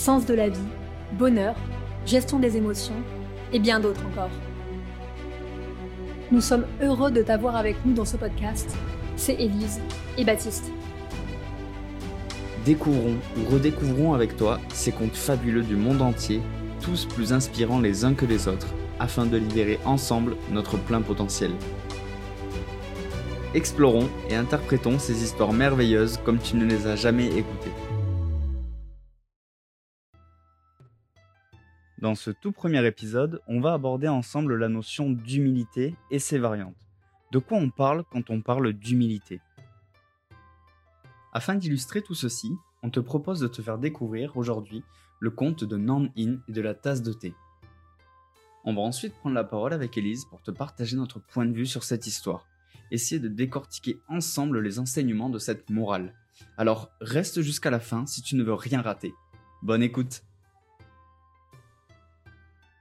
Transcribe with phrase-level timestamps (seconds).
[0.00, 0.58] sens de la vie,
[1.12, 1.54] bonheur,
[2.06, 2.94] gestion des émotions
[3.52, 4.30] et bien d'autres encore.
[6.32, 8.74] Nous sommes heureux de t'avoir avec nous dans ce podcast.
[9.16, 9.78] C'est Élise
[10.16, 10.72] et Baptiste.
[12.64, 16.40] Découvrons ou redécouvrons avec toi ces contes fabuleux du monde entier,
[16.80, 18.68] tous plus inspirants les uns que les autres,
[19.00, 21.50] afin de libérer ensemble notre plein potentiel.
[23.52, 27.89] Explorons et interprétons ces histoires merveilleuses comme tu ne les as jamais écoutées.
[32.00, 36.88] Dans ce tout premier épisode, on va aborder ensemble la notion d'humilité et ses variantes.
[37.30, 39.42] De quoi on parle quand on parle d'humilité?
[41.34, 42.50] Afin d'illustrer tout ceci,
[42.82, 44.82] on te propose de te faire découvrir aujourd'hui
[45.18, 47.34] le conte de Nan In et de la tasse de thé.
[48.64, 51.66] On va ensuite prendre la parole avec Elise pour te partager notre point de vue
[51.66, 52.46] sur cette histoire,
[52.90, 56.14] essayer de décortiquer ensemble les enseignements de cette morale.
[56.56, 59.12] Alors reste jusqu'à la fin si tu ne veux rien rater.
[59.62, 60.22] Bonne écoute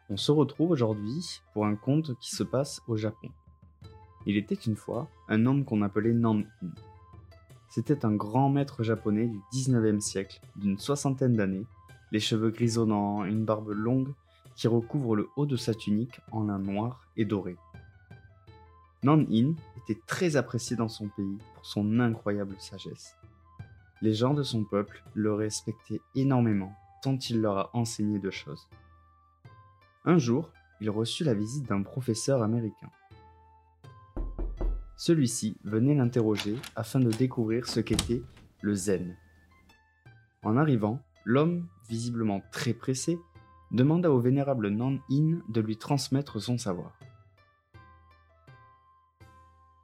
[0.09, 3.29] on se retrouve aujourd'hui pour un conte qui se passe au Japon.
[4.25, 6.69] Il était une fois un homme qu'on appelait Nan-in.
[7.69, 11.65] C'était un grand maître japonais du 19e siècle, d'une soixantaine d'années,
[12.11, 14.13] les cheveux grisonnants, une barbe longue
[14.55, 17.55] qui recouvre le haut de sa tunique en lin noir et doré.
[19.03, 23.15] Nan-in était très apprécié dans son pays pour son incroyable sagesse.
[24.01, 28.67] Les gens de son peuple le respectaient énormément tant il leur a enseigné de choses.
[30.05, 32.89] Un jour, il reçut la visite d'un professeur américain.
[34.95, 38.21] Celui-ci venait l'interroger afin de découvrir ce qu'était
[38.61, 39.17] le zen.
[40.41, 43.19] En arrivant, l'homme, visiblement très pressé,
[43.71, 46.97] demanda au vénérable Nan-in de lui transmettre son savoir.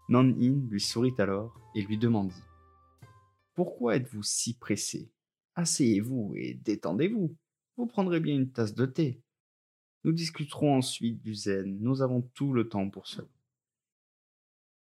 [0.08, 2.44] Nan-in lui sourit alors et lui demandit
[3.54, 5.12] Pourquoi êtes-vous si pressé?
[5.56, 7.36] Asseyez-vous et détendez-vous.
[7.76, 9.25] Vous prendrez bien une tasse de thé.
[10.06, 13.28] Nous discuterons ensuite du zen, nous avons tout le temps pour cela.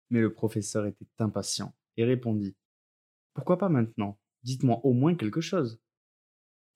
[0.08, 2.54] Mais le professeur était impatient et répondit
[3.34, 4.20] Pourquoi pas maintenant?
[4.44, 5.80] Dites-moi au moins quelque chose.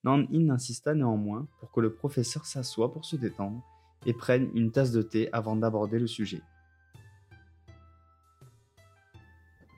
[0.03, 3.65] Nan-in insista néanmoins pour que le professeur s'assoie pour se détendre
[4.05, 6.43] et prenne une tasse de thé avant d'aborder le sujet.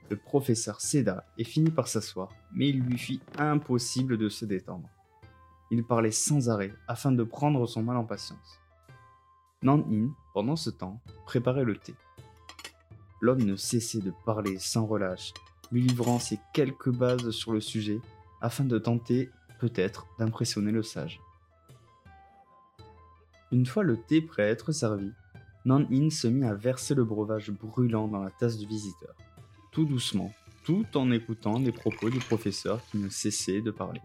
[0.09, 4.89] Le professeur céda et finit par s'asseoir, mais il lui fit impossible de se détendre.
[5.69, 8.59] Il parlait sans arrêt afin de prendre son mal en patience.
[9.63, 11.95] Nan-in, pendant ce temps, préparait le thé.
[13.21, 15.33] L'homme ne cessait de parler sans relâche,
[15.71, 17.99] lui livrant ses quelques bases sur le sujet
[18.41, 19.29] afin de tenter,
[19.59, 21.19] peut-être, d'impressionner le sage.
[23.51, 25.11] Une fois le thé prêt à être servi,
[25.65, 29.15] Nan-in se mit à verser le breuvage brûlant dans la tasse du visiteur,
[29.71, 30.31] tout doucement,
[30.63, 34.01] tout en écoutant les propos du professeur qui ne cessait de parler.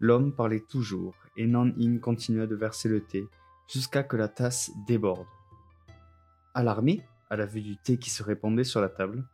[0.00, 3.24] L'homme parlait toujours, et Nan-in continua de verser le thé
[3.68, 5.26] jusqu'à que la tasse déborde.
[6.54, 9.24] Alarmé à la vue du thé qui se répandait sur la table,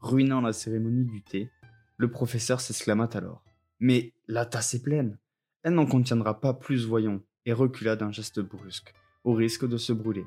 [0.00, 1.50] ruinant la cérémonie du thé,
[1.96, 3.42] le professeur s'exclama alors.
[3.80, 5.18] Mais la tasse est pleine.
[5.62, 8.94] Elle n'en contiendra pas plus, voyons, et recula d'un geste brusque,
[9.24, 10.24] au risque de se brûler.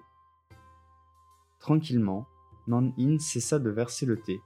[1.59, 2.27] Tranquillement,
[2.67, 4.39] Nan-in cessa de verser le thé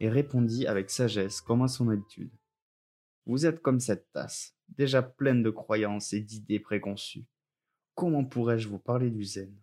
[0.00, 2.30] et répondit avec sagesse comme à son habitude.
[3.26, 7.24] Vous êtes comme cette tasse, déjà pleine de croyances et d'idées préconçues.
[7.94, 9.54] Comment pourrais-je vous parler du zen?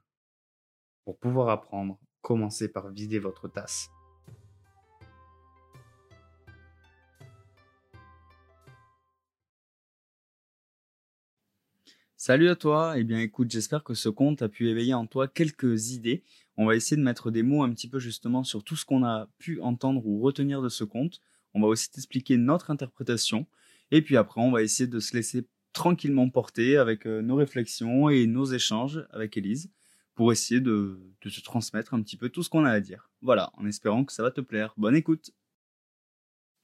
[1.03, 3.89] Pour pouvoir apprendre, commencez par vider votre tasse.
[12.23, 15.27] Salut à toi, eh bien écoute, j'espère que ce conte a pu éveiller en toi
[15.27, 16.23] quelques idées.
[16.55, 19.03] On va essayer de mettre des mots un petit peu justement sur tout ce qu'on
[19.03, 21.19] a pu entendre ou retenir de ce conte.
[21.55, 23.47] On va aussi t'expliquer notre interprétation.
[23.91, 28.09] Et puis après, on va essayer de se laisser tranquillement porter avec euh, nos réflexions
[28.09, 29.71] et nos échanges avec Elise
[30.15, 33.09] pour essayer de, te transmettre un petit peu tout ce qu'on a à dire.
[33.21, 34.73] Voilà, en espérant que ça va te plaire.
[34.77, 35.31] Bonne écoute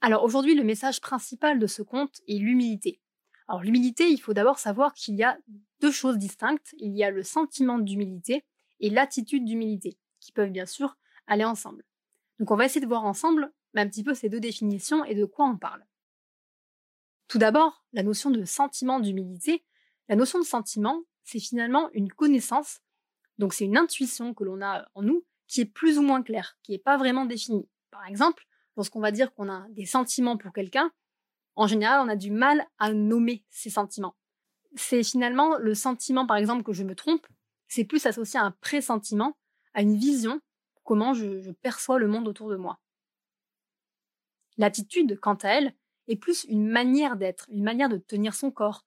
[0.00, 3.00] Alors aujourd'hui, le message principal de ce conte est l'humilité.
[3.46, 5.38] Alors l'humilité, il faut d'abord savoir qu'il y a
[5.80, 6.74] deux choses distinctes.
[6.78, 8.44] Il y a le sentiment d'humilité
[8.80, 10.96] et l'attitude d'humilité, qui peuvent bien sûr
[11.26, 11.84] aller ensemble.
[12.38, 15.24] Donc on va essayer de voir ensemble un petit peu ces deux définitions et de
[15.24, 15.84] quoi on parle.
[17.28, 19.62] Tout d'abord, la notion de sentiment d'humilité.
[20.08, 22.80] La notion de sentiment, c'est finalement une connaissance,
[23.36, 26.56] donc c'est une intuition que l'on a en nous qui est plus ou moins claire,
[26.62, 27.68] qui n'est pas vraiment définie.
[27.90, 28.46] Par exemple,
[28.76, 30.90] lorsqu'on va dire qu'on a des sentiments pour quelqu'un,
[31.54, 34.16] en général, on a du mal à nommer ces sentiments.
[34.76, 37.26] C'est finalement le sentiment, par exemple, que je me trompe,
[37.66, 39.36] c'est plus associé à un pressentiment,
[39.74, 40.40] à une vision,
[40.84, 42.78] comment je, je perçois le monde autour de moi.
[44.56, 45.74] L'attitude, quant à elle,
[46.08, 48.84] est plus une manière d'être, une manière de tenir son corps,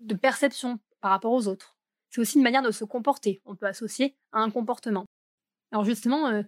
[0.00, 1.76] de perception par rapport aux autres.
[2.10, 3.40] C'est aussi une manière de se comporter.
[3.44, 5.06] On peut associer à un comportement.
[5.72, 6.42] Alors justement, euh,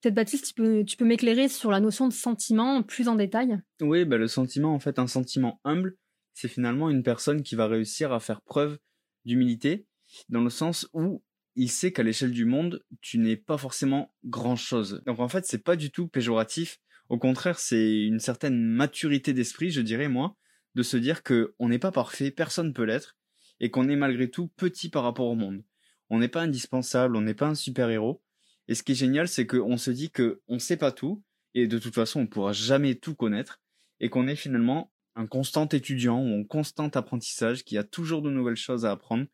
[0.00, 3.60] peut-être Baptiste, tu peux, tu peux m'éclairer sur la notion de sentiment plus en détail?
[3.80, 5.96] Oui, bah, le sentiment, en fait, un sentiment humble,
[6.34, 8.78] c'est finalement une personne qui va réussir à faire preuve
[9.24, 9.86] d'humilité,
[10.28, 11.22] dans le sens où
[11.56, 15.02] il sait qu'à l'échelle du monde, tu n'es pas forcément grand-chose.
[15.06, 16.78] Donc en fait, c'est pas du tout péjoratif.
[17.10, 20.36] Au contraire, c'est une certaine maturité d'esprit, je dirais moi,
[20.76, 23.18] de se dire que on n'est pas parfait, personne peut l'être,
[23.58, 25.64] et qu'on est malgré tout petit par rapport au monde.
[26.08, 28.22] On n'est pas indispensable, on n'est pas un super-héros.
[28.68, 31.20] Et ce qui est génial, c'est qu'on se dit que on sait pas tout,
[31.54, 33.60] et de toute façon, on pourra jamais tout connaître,
[33.98, 38.30] et qu'on est finalement un constant étudiant ou un constant apprentissage qui a toujours de
[38.30, 39.26] nouvelles choses à apprendre.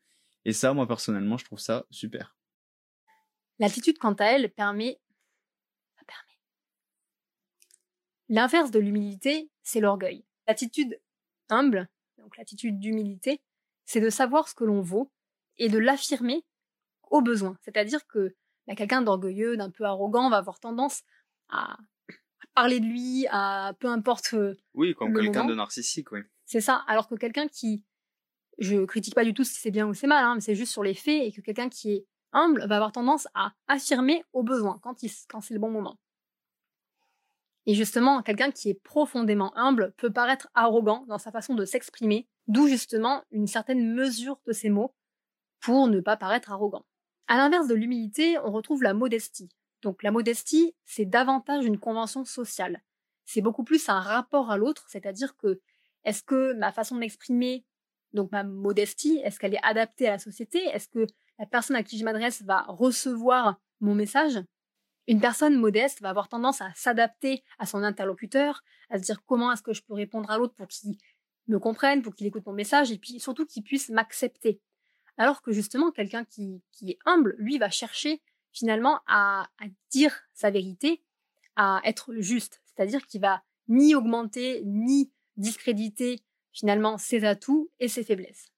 [0.45, 2.35] Et ça, moi personnellement, je trouve ça super.
[3.59, 4.99] L'attitude, quant à elle, permet.
[8.29, 10.25] L'inverse de l'humilité, c'est l'orgueil.
[10.47, 10.99] L'attitude
[11.49, 13.41] humble, donc l'attitude d'humilité,
[13.85, 15.11] c'est de savoir ce que l'on vaut
[15.57, 16.43] et de l'affirmer
[17.09, 17.57] au besoin.
[17.61, 18.35] C'est-à-dire que
[18.67, 21.03] bah, quelqu'un d'orgueilleux, d'un peu arrogant, va avoir tendance
[21.49, 21.77] à
[22.53, 24.33] parler de lui, à peu importe.
[24.33, 26.21] Euh, oui, comme quelqu'un de narcissique, oui.
[26.45, 26.83] C'est ça.
[26.87, 27.83] Alors que quelqu'un qui,
[28.57, 30.71] je critique pas du tout si c'est bien ou c'est mal, hein, mais c'est juste
[30.71, 34.43] sur les faits et que quelqu'un qui est humble va avoir tendance à affirmer au
[34.43, 34.95] besoin quand,
[35.29, 35.97] quand c'est le bon moment.
[37.67, 42.25] Et justement, quelqu'un qui est profondément humble peut paraître arrogant dans sa façon de s'exprimer,
[42.47, 44.95] d'où justement une certaine mesure de ses mots
[45.59, 46.85] pour ne pas paraître arrogant.
[47.27, 49.49] À l'inverse de l'humilité, on retrouve la modestie.
[49.81, 52.81] Donc la modestie, c'est davantage une convention sociale.
[53.25, 55.59] C'est beaucoup plus un rapport à l'autre, c'est-à-dire que
[56.05, 57.65] est-ce que ma façon de m'exprimer,
[58.13, 60.59] donc ma modestie, est-ce qu'elle est adaptée à la société?
[60.67, 61.05] Est-ce que
[61.37, 64.39] la personne à qui je m'adresse va recevoir mon message?
[65.07, 69.51] Une personne modeste va avoir tendance à s'adapter à son interlocuteur, à se dire comment
[69.51, 70.97] est-ce que je peux répondre à l'autre pour qu'il
[71.47, 74.59] me comprenne, pour qu'il écoute mon message, et puis surtout qu'il puisse m'accepter.
[75.17, 78.21] Alors que justement, quelqu'un qui, qui est humble, lui, va chercher
[78.51, 79.47] finalement à,
[79.91, 81.01] dire sa vérité,
[81.55, 82.61] à être juste.
[82.65, 86.21] C'est-à-dire qu'il va ni augmenter, ni discréditer
[86.51, 88.51] finalement ses atouts et ses faiblesses.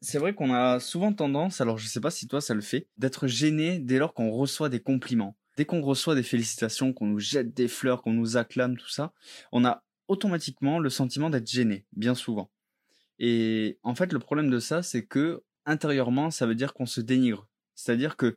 [0.00, 2.88] C'est vrai qu'on a souvent tendance, alors je sais pas si toi ça le fait,
[2.98, 5.36] d'être gêné dès lors qu'on reçoit des compliments.
[5.56, 9.12] Dès qu'on reçoit des félicitations, qu'on nous jette des fleurs, qu'on nous acclame, tout ça,
[9.52, 12.50] on a automatiquement le sentiment d'être gêné, bien souvent.
[13.18, 17.00] Et en fait, le problème de ça, c'est que intérieurement, ça veut dire qu'on se
[17.00, 17.46] dénigre.
[17.74, 18.36] C'est-à-dire que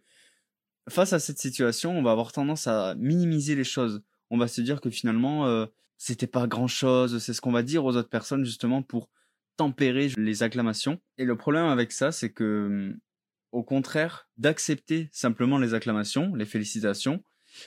[0.90, 4.02] face à cette situation, on va avoir tendance à minimiser les choses.
[4.30, 5.66] On va se dire que finalement, euh,
[5.98, 7.18] c'était pas grand chose.
[7.20, 9.10] C'est ce qu'on va dire aux autres personnes justement pour
[9.58, 11.00] tempérer les acclamations.
[11.18, 12.96] Et le problème avec ça, c'est que,
[13.52, 17.24] au contraire, d'accepter simplement les acclamations, les félicitations,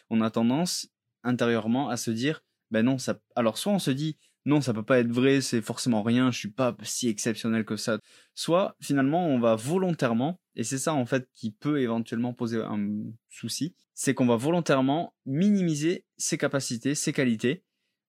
[0.09, 0.88] on a tendance
[1.23, 3.19] intérieurement à se dire, ben non, ça.
[3.35, 6.38] Alors soit on se dit, non, ça peut pas être vrai, c'est forcément rien, je
[6.38, 7.99] suis pas si exceptionnel que ça.
[8.35, 12.88] Soit finalement on va volontairement, et c'est ça en fait qui peut éventuellement poser un
[13.29, 17.65] souci, c'est qu'on va volontairement minimiser ses capacités, ses qualités,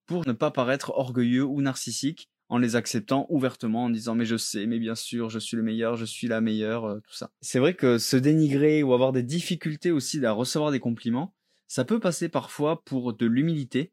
[0.06, 4.36] pour ne pas paraître orgueilleux ou narcissique en les acceptant ouvertement en disant mais je
[4.36, 7.30] sais, mais bien sûr, je suis le meilleur, je suis la meilleure, euh, tout ça.
[7.40, 11.34] C'est vrai que se dénigrer ou avoir des difficultés aussi à recevoir des compliments,
[11.66, 13.90] ça peut passer parfois pour de l'humilité,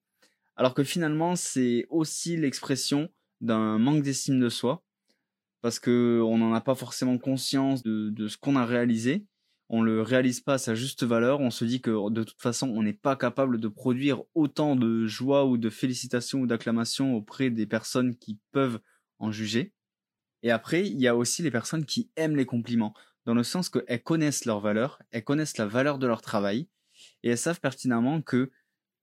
[0.58, 3.08] alors que finalement c'est aussi l'expression
[3.40, 4.84] d'un manque d'estime de soi,
[5.62, 9.26] parce que on n'en a pas forcément conscience de, ce qu'on a réalisé,
[9.70, 12.68] on le réalise pas à sa juste valeur, on se dit que de toute façon
[12.70, 17.52] on n'est pas capable de produire autant de joie ou de félicitations ou d'acclamations auprès
[17.52, 18.80] des personnes qui peuvent
[19.20, 19.74] en juger.
[20.42, 22.94] Et après, il y a aussi les personnes qui aiment les compliments,
[23.26, 26.68] dans le sens qu'elles connaissent leur valeur, elles connaissent la valeur de leur travail,
[27.22, 28.52] et elles savent pertinemment que,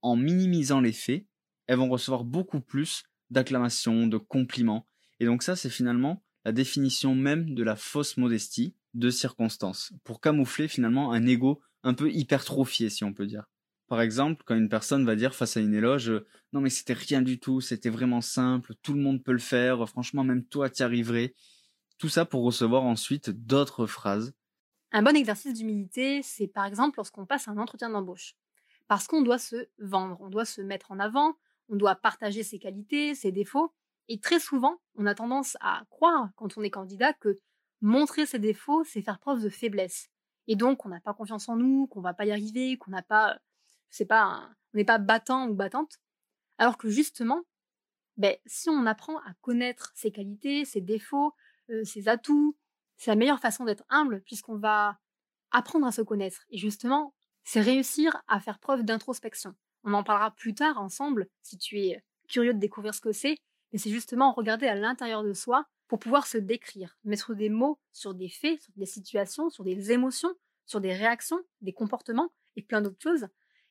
[0.02, 1.26] en minimisant les faits,
[1.66, 4.86] elles vont recevoir beaucoup plus d'acclamations, de compliments.
[5.20, 10.20] Et donc ça, c'est finalement la définition même de la fausse modestie de circonstance, pour
[10.20, 13.44] camoufler finalement un ego un peu hypertrophié, si on peut dire.
[13.88, 16.12] Par exemple, quand une personne va dire face à une éloge,
[16.52, 19.88] non mais c'était rien du tout, c'était vraiment simple, tout le monde peut le faire,
[19.88, 21.34] franchement même toi t'y arriverais.
[21.98, 24.34] Tout ça pour recevoir ensuite d'autres phrases.
[24.92, 28.34] Un bon exercice d'humilité, c'est par exemple lorsqu'on passe un entretien d'embauche.
[28.88, 31.34] Parce qu'on doit se vendre, on doit se mettre en avant,
[31.68, 33.72] on doit partager ses qualités, ses défauts.
[34.08, 37.40] Et très souvent, on a tendance à croire, quand on est candidat, que
[37.80, 40.08] montrer ses défauts, c'est faire preuve de faiblesse.
[40.48, 43.02] Et donc, on n'a pas confiance en nous, qu'on va pas y arriver, qu'on n'a
[43.02, 43.38] pas,
[43.90, 45.98] c'est pas, on n'est pas battant ou battante.
[46.58, 47.42] Alors que justement,
[48.16, 51.34] ben, si on apprend à connaître ses qualités, ses défauts,
[51.70, 52.56] euh, ses atouts,
[52.96, 54.98] c'est la meilleure façon d'être humble puisqu'on va
[55.50, 56.44] apprendre à se connaître.
[56.50, 57.14] Et justement,
[57.44, 59.54] c'est réussir à faire preuve d'introspection.
[59.84, 63.36] On en parlera plus tard ensemble, si tu es curieux de découvrir ce que c'est.
[63.72, 67.78] Mais c'est justement regarder à l'intérieur de soi pour pouvoir se décrire, mettre des mots
[67.92, 72.62] sur des faits, sur des situations, sur des émotions, sur des réactions, des comportements et
[72.62, 73.28] plein d'autres choses,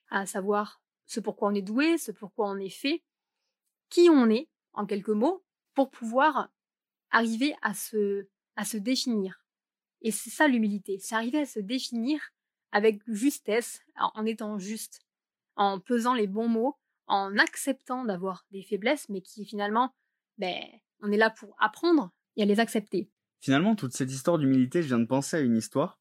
[0.09, 3.03] à savoir ce pourquoi on est doué, ce pourquoi on est fait,
[3.89, 5.43] qui on est, en quelques mots,
[5.73, 6.49] pour pouvoir
[7.11, 9.45] arriver à se, à se définir.
[10.01, 12.21] Et c'est ça l'humilité, c'est arriver à se définir
[12.71, 15.01] avec justesse, en étant juste,
[15.55, 19.93] en pesant les bons mots, en acceptant d'avoir des faiblesses, mais qui finalement,
[20.37, 20.65] ben,
[21.05, 23.09] on est là pour apprendre et à les accepter.
[23.41, 25.99] Finalement, toute cette histoire d'humilité, je viens de penser à une histoire.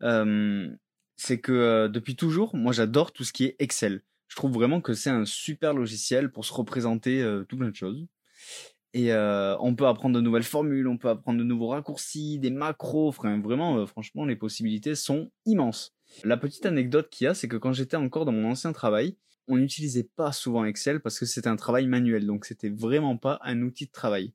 [0.00, 4.02] c'est que depuis toujours, moi j'adore tout ce qui est Excel.
[4.28, 8.06] Je trouve vraiment que c'est un super logiciel pour se représenter tout plein de choses.
[8.92, 13.12] Et on peut apprendre de nouvelles formules, on peut apprendre de nouveaux raccourcis, des macros.
[13.12, 15.94] Vraiment, franchement, les possibilités sont immenses.
[16.24, 19.16] La petite anecdote qu'il y a, c'est que quand j'étais encore dans mon ancien travail,
[19.46, 23.40] on n'utilisait pas souvent Excel parce que c'était un travail manuel, donc c'était vraiment pas
[23.42, 24.32] un outil de travail.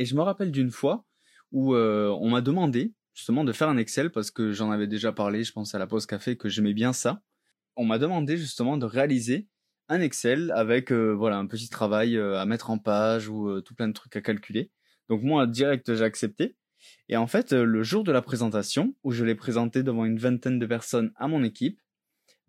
[0.00, 1.04] Et je me rappelle d'une fois
[1.52, 5.44] où on m'a demandé justement de faire un Excel parce que j'en avais déjà parlé,
[5.44, 7.20] je pense à la pause café que j'aimais bien ça.
[7.76, 9.46] On m'a demandé justement de réaliser
[9.90, 13.92] un Excel avec voilà un petit travail à mettre en page ou tout plein de
[13.92, 14.70] trucs à calculer.
[15.10, 16.56] Donc moi direct j'ai accepté.
[17.10, 20.58] Et en fait le jour de la présentation où je l'ai présenté devant une vingtaine
[20.58, 21.78] de personnes à mon équipe,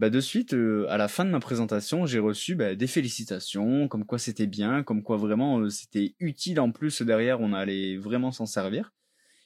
[0.01, 0.55] bah de suite
[0.89, 4.81] à la fin de ma présentation j'ai reçu bah, des félicitations, comme quoi c'était bien,
[4.81, 8.93] comme quoi vraiment c'était utile en plus derrière on allait vraiment s'en servir.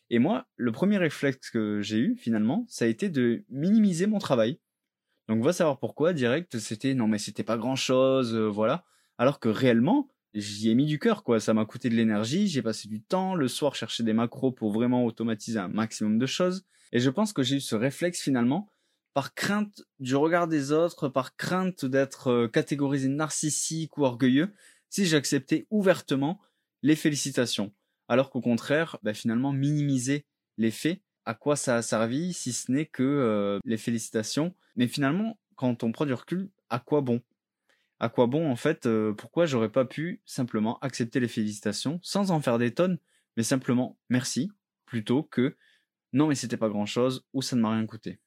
[0.10, 4.18] Et moi le premier réflexe que j'ai eu finalement ça a été de minimiser mon
[4.18, 4.62] travail
[5.28, 8.86] donc va savoir pourquoi direct c'était non mais c'était pas grand chose, euh, voilà.
[9.18, 12.62] Alors que réellement j'y ai mis du cœur quoi, ça m'a coûté de l'énergie, j'ai
[12.62, 16.66] passé du temps le soir chercher des macros pour vraiment automatiser un maximum de choses.
[16.94, 18.70] Et je pense que j'ai eu ce réflexe finalement
[19.16, 24.54] par crainte du regard des autres, par crainte d'être euh, catégorisé narcissique ou orgueilleux,
[24.90, 26.42] si j'acceptais ouvertement
[26.84, 27.74] les félicitations.
[28.10, 30.26] Alors qu'au contraire, bah, finalement minimiser
[30.58, 34.54] les faits à quoi ça a servi si ce n'est que euh, les félicitations.
[34.76, 37.22] Mais finalement, quand on prend du recul, à quoi bon?
[38.02, 42.32] À quoi bon en fait euh, Pourquoi j'aurais pas pu simplement accepter les félicitations sans
[42.32, 43.00] en faire des tonnes,
[43.38, 44.52] mais simplement merci
[44.86, 45.56] plutôt que
[46.12, 48.20] non mais c'était pas grand chose ou ça ne m'a rien coûté?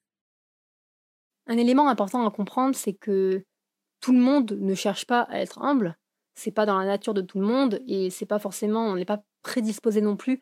[1.49, 3.45] Un élément important à comprendre, c'est que
[4.01, 5.99] tout le monde ne cherche pas à être humble.
[6.35, 9.05] C'est pas dans la nature de tout le monde et c'est pas forcément, on n'est
[9.05, 10.41] pas prédisposé non plus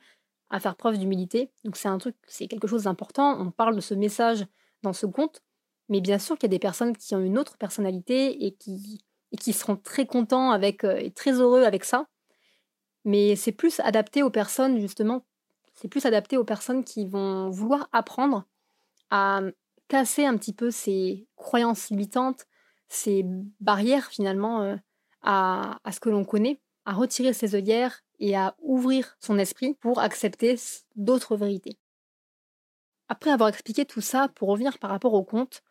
[0.50, 1.50] à faire preuve d'humilité.
[1.64, 3.40] Donc c'est un truc, c'est quelque chose d'important.
[3.40, 4.46] On parle de ce message
[4.82, 5.42] dans ce conte,
[5.88, 9.00] mais bien sûr qu'il y a des personnes qui ont une autre personnalité et qui,
[9.32, 12.08] et qui seront très contents avec euh, et très heureux avec ça.
[13.04, 15.25] Mais c'est plus adapté aux personnes justement,
[15.75, 18.44] c'est plus adapté aux personnes qui vont vouloir apprendre
[19.10, 19.40] à
[19.88, 22.47] casser un petit peu ces croyances limitantes,
[22.88, 23.25] ces
[23.61, 24.76] barrières finalement euh,
[25.23, 30.00] à, ce que l'on connaît, à retirer ses œillères et à ouvrir son esprit pour
[30.00, 30.57] accepter
[30.95, 31.78] d'autres vérités.
[33.09, 35.62] Après avoir expliqué tout ça, pour revenir par rapport au conte,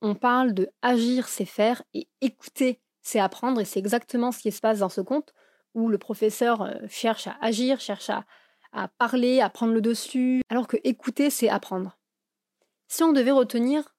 [0.00, 4.52] on parle de agir, c'est faire, et écouter, c'est apprendre, et c'est exactement ce qui
[4.52, 5.34] se passe dans ce conte,
[5.74, 8.24] où le professeur euh, cherche à agir, cherche à,
[8.72, 11.98] à parler, à prendre le dessus, alors que écouter, c'est apprendre.
[12.88, 13.94] Si on devait retenir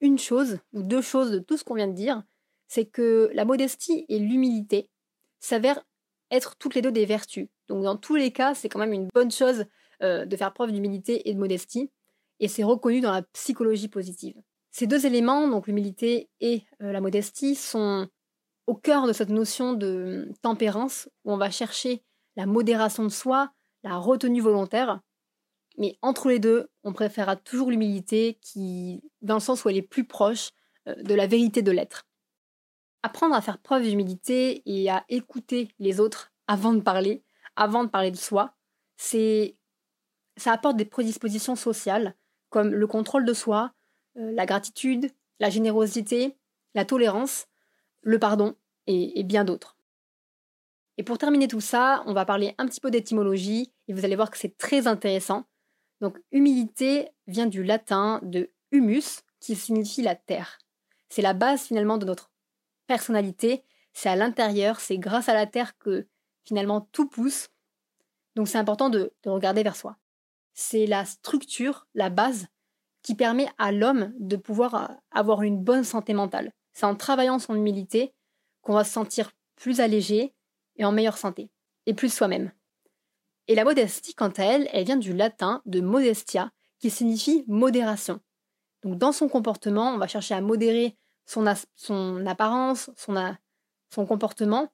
[0.00, 2.22] une chose, ou deux choses de tout ce qu'on vient de dire,
[2.68, 4.90] c'est que la modestie et l'humilité
[5.40, 5.84] s'avèrent
[6.30, 7.48] être toutes les deux des vertus.
[7.68, 9.66] Donc dans tous les cas, c'est quand même une bonne chose
[10.02, 11.90] euh, de faire preuve d'humilité et de modestie,
[12.40, 14.34] et c'est reconnu dans la psychologie positive.
[14.70, 18.08] Ces deux éléments, donc l'humilité et euh, la modestie, sont
[18.66, 22.02] au cœur de cette notion de tempérance, où on va chercher
[22.36, 23.52] la modération de soi,
[23.84, 25.00] la retenue volontaire,
[25.78, 29.82] mais entre les deux, on préférera toujours l'humilité qui, dans le sens où elle est
[29.82, 30.50] plus proche
[30.88, 32.06] euh, de la vérité de l'être.
[33.02, 37.24] Apprendre à faire preuve d'humilité et à écouter les autres avant de parler,
[37.56, 38.54] avant de parler de soi,
[38.96, 39.56] c'est
[40.36, 42.16] ça apporte des prédispositions sociales
[42.48, 43.72] comme le contrôle de soi,
[44.16, 45.10] euh, la gratitude,
[45.40, 46.36] la générosité,
[46.74, 47.46] la tolérance,
[48.02, 49.76] le pardon et, et bien d'autres.
[50.98, 54.16] Et pour terminer tout ça, on va parler un petit peu d'étymologie et vous allez
[54.16, 55.46] voir que c'est très intéressant.
[56.02, 60.58] Donc humilité vient du latin de humus qui signifie la terre.
[61.08, 62.32] C'est la base finalement de notre
[62.88, 66.08] personnalité, c'est à l'intérieur, c'est grâce à la terre que
[66.44, 67.50] finalement tout pousse.
[68.34, 69.96] Donc c'est important de, regarder vers soi.
[70.54, 72.48] C'est la structure, la base
[73.02, 76.52] qui permet à l'homme de pouvoir euh, avoir une bonne santé mentale.
[76.72, 78.12] C'est en travaillant son humilité
[78.60, 80.34] qu'on va se sentir plus allégé
[80.76, 81.50] et en meilleure santé,
[81.86, 82.50] et plus soi-même.
[83.52, 88.18] Et la modestie, quant à elle, elle vient du latin de modestia, qui signifie modération.
[88.82, 91.44] Donc dans son comportement, on va chercher à modérer son,
[92.26, 93.36] apparence, son,
[93.90, 94.72] son comportement,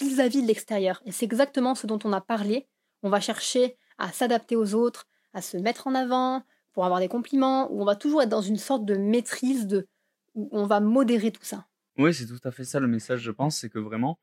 [0.00, 1.02] vis-à-vis de l'extérieur.
[1.04, 2.66] Et c'est exactement ce dont on a parlé.
[3.02, 6.42] On va chercher à s'adapter aux autres, à se mettre en avant,
[6.72, 9.86] pour avoir des compliments, où on va toujours être dans une sorte de maîtrise de
[10.34, 11.66] où on va modérer tout ça.
[12.00, 14.18] Oui, c'est tout à fait ça le message, je pense, c'est que vraiment,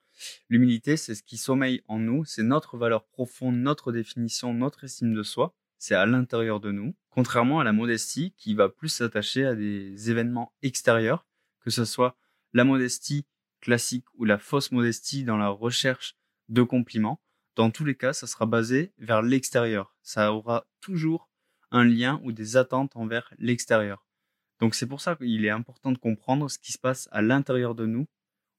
[0.50, 5.14] l'humilité, c'est ce qui sommeille en nous, c'est notre valeur profonde, notre définition, notre estime
[5.14, 9.46] de soi, c'est à l'intérieur de nous, contrairement à la modestie qui va plus s'attacher
[9.46, 11.28] à des événements extérieurs,
[11.60, 12.18] que ce soit
[12.52, 13.28] la modestie
[13.62, 16.16] classique ou la fausse modestie dans la recherche
[16.50, 17.22] de compliments.
[17.56, 19.96] Dans tous les cas, ça sera basé vers l'extérieur.
[20.02, 21.30] Ça aura toujours
[21.70, 24.07] un lien ou des attentes envers l'extérieur.
[24.60, 27.76] Donc c'est pour ça qu'il est important de comprendre ce qui se passe à l'intérieur
[27.76, 28.08] de nous,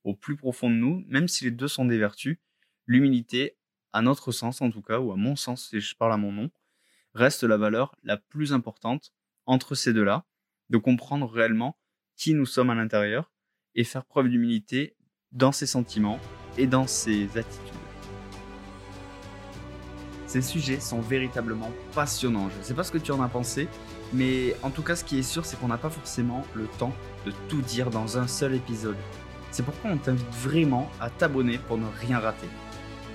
[0.04, 2.38] au plus profond de nous, même si les deux sont des vertus.
[2.86, 3.56] L'humilité,
[3.92, 6.32] à notre sens en tout cas, ou à mon sens si je parle à mon
[6.32, 6.50] nom,
[7.14, 9.12] reste la valeur la plus importante
[9.46, 10.24] entre ces deux-là,
[10.70, 11.78] de comprendre réellement
[12.16, 13.32] qui nous sommes à l'intérieur
[13.74, 14.96] et faire preuve d'humilité
[15.32, 16.20] dans ses sentiments
[16.56, 17.74] et dans ses attitudes.
[20.26, 22.50] Ces sujets sont véritablement passionnants.
[22.50, 23.68] Je ne sais pas ce que tu en as pensé,
[24.12, 26.92] mais en tout cas, ce qui est sûr, c'est qu'on n'a pas forcément le temps
[27.26, 28.96] de tout dire dans un seul épisode.
[29.50, 32.48] C'est pourquoi on t'invite vraiment à t'abonner pour ne rien rater.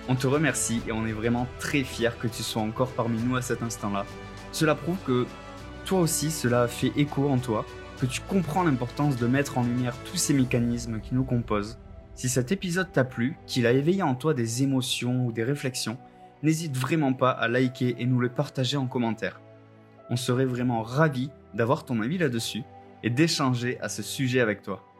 [0.09, 3.35] On te remercie et on est vraiment très fiers que tu sois encore parmi nous
[3.35, 4.05] à cet instant-là.
[4.51, 5.25] Cela prouve que
[5.85, 7.65] toi aussi, cela fait écho en toi,
[7.99, 11.77] que tu comprends l'importance de mettre en lumière tous ces mécanismes qui nous composent.
[12.15, 15.97] Si cet épisode t'a plu, qu'il a éveillé en toi des émotions ou des réflexions,
[16.43, 19.42] n'hésite vraiment pas à liker et nous le partager en commentaire.
[20.13, 22.61] On serait vraiment ravis d'avoir ton avis là-dessus
[23.01, 24.92] et d'échanger à ce sujet avec toi.